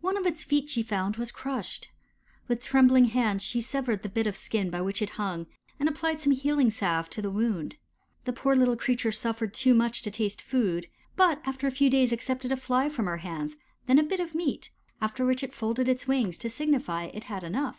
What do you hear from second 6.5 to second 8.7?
salve to the wound. The poor